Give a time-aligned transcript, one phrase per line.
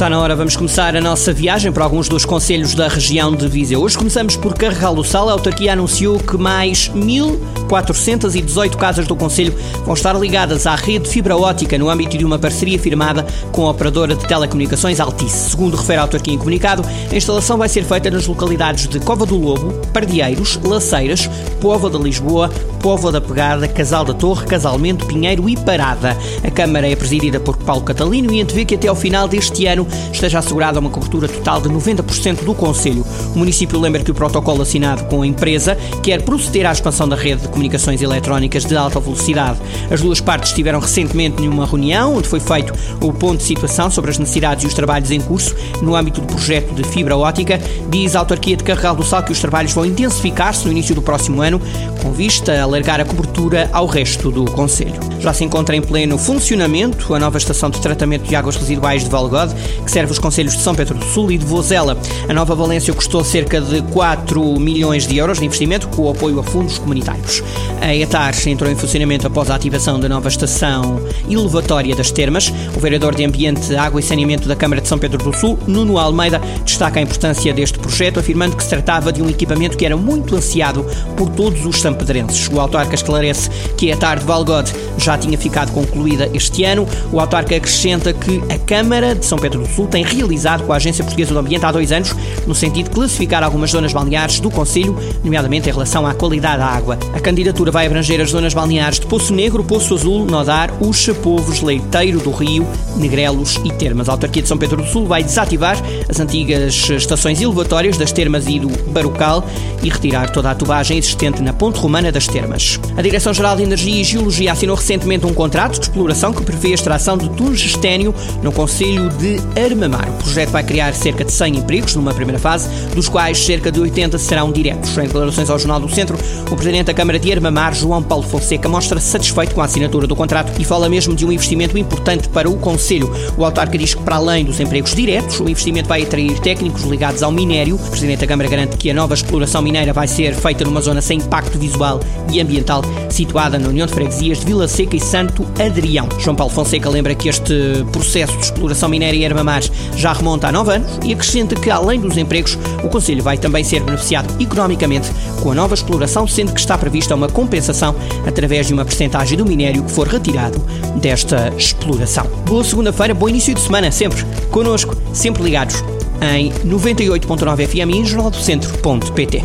[0.00, 3.46] Está na hora, vamos começar a nossa viagem para alguns dos conselhos da região de
[3.46, 3.82] Viseu.
[3.82, 5.28] Hoje começamos por Carregal do Sal.
[5.28, 9.54] A autarquia anunciou que mais 1.418 casas do conselho
[9.84, 13.70] vão estar ligadas à rede fibra ótica no âmbito de uma parceria firmada com a
[13.72, 15.50] operadora de telecomunicações Altice.
[15.50, 16.82] Segundo refere a autarquia em comunicado,
[17.12, 21.28] a instalação vai ser feita nas localidades de Cova do Lobo, Pardieiros, Laceiras,
[21.60, 26.16] Povo de Lisboa, Povo da Pegada, Casal da Torre, Casalmento, Pinheiro e Parada.
[26.42, 29.89] A Câmara é presidida por Paulo Catalino e antevê que até ao final deste ano
[30.12, 33.04] esteja assegurada uma cobertura total de 90% do Conselho.
[33.34, 37.16] O município lembra que o protocolo assinado com a empresa quer proceder à expansão da
[37.16, 39.58] rede de comunicações eletrónicas de alta velocidade.
[39.90, 44.10] As duas partes estiveram recentemente numa reunião onde foi feito o ponto de situação sobre
[44.10, 47.60] as necessidades e os trabalhos em curso no âmbito do projeto de fibra ótica.
[47.88, 51.02] Diz a autarquia de Carregal do Sal que os trabalhos vão intensificar-se no início do
[51.02, 51.60] próximo ano,
[52.02, 55.00] com vista a alargar a cobertura ao resto do Conselho.
[55.20, 59.10] Já se encontra em pleno funcionamento a nova estação de tratamento de águas residuais de
[59.10, 61.96] Valgode, que serve os Conselhos de São Pedro do Sul e de Vozela.
[62.28, 66.38] A nova Valência custou cerca de 4 milhões de euros de investimento com o apoio
[66.38, 67.42] a fundos comunitários.
[67.80, 72.52] A ETAR entrou em funcionamento após a ativação da nova estação elevatória das Termas.
[72.76, 75.96] O vereador de Ambiente, Água e Saneamento da Câmara de São Pedro do Sul, Nuno
[75.96, 79.96] Almeida, destaca a importância deste projeto, afirmando que se tratava de um equipamento que era
[79.96, 80.84] muito ansiado
[81.16, 82.48] por todos os sampedrenses.
[82.48, 86.86] O autarca esclarece que a ETAR de Valgode já tinha ficado concluída este ano.
[87.10, 90.76] O autarca acrescenta que a Câmara de São Pedro do Sul tem realizado com a
[90.76, 92.14] Agência Portuguesa do Ambiente há dois anos,
[92.46, 94.94] no sentido de classificar algumas zonas balneares do Conselho,
[95.24, 96.98] nomeadamente em relação à qualidade da água.
[97.14, 101.60] A candidatura vai abranger as zonas balneares de Poço Negro, Poço Azul, Nodar, Uxa, Povos,
[101.60, 104.08] Leiteiro do Rio, Negrelos e Termas.
[104.08, 105.76] A autarquia de São Pedro do Sul vai desativar
[106.08, 109.44] as antigas estações elevatórias das Termas e do Barocal
[109.82, 112.80] e retirar toda a tubagem existente na ponte romana das Termas.
[112.96, 116.74] A Direção-Geral de Energia e Geologia assinou recentemente um contrato de exploração que prevê a
[116.74, 120.08] extração de tungstênio no Conselho de Armamar.
[120.08, 123.80] O projeto vai criar cerca de 100 empregos numa primeira fase, dos quais cerca de
[123.80, 124.96] 80 serão diretos.
[124.98, 126.18] Em declarações ao Jornal do Centro,
[126.50, 130.16] o Presidente da Câmara de Armamar, João Paulo Fonseca, mostra-se satisfeito com a assinatura do
[130.16, 133.12] contrato e fala mesmo de um investimento importante para o Conselho.
[133.36, 137.22] O autarca diz que, para além dos empregos diretos, o investimento vai atrair técnicos ligados
[137.22, 137.76] ao minério.
[137.76, 141.02] O Presidente da Câmara garante que a nova exploração mineira vai ser feita numa zona
[141.02, 142.00] sem impacto visual
[142.32, 146.08] e ambiental, situada na União de Freguesias de Vila Seca e Santo Adrião.
[146.18, 149.62] João Paulo Fonseca lembra que este processo de exploração minéria em Armamar
[149.96, 153.64] já remonta a nove anos e acrescenta que, além dos empregos, o Conselho vai também
[153.64, 155.10] ser beneficiado economicamente
[155.42, 159.44] com a nova exploração, sendo que está prevista uma compensação através de uma percentagem do
[159.44, 160.60] minério que for retirado
[161.00, 162.24] desta exploração.
[162.46, 165.82] Boa segunda-feira, bom início de semana, sempre connosco, sempre ligados
[166.22, 169.42] em 98.9 FM e em jornaldocentro.pt.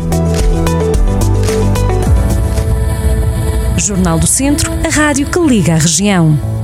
[3.78, 6.55] Jornal do Centro, a rádio que liga a região.